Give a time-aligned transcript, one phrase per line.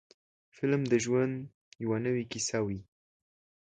[0.55, 1.33] فلم د ژوند
[1.83, 2.79] یوه نوې کیسه وي.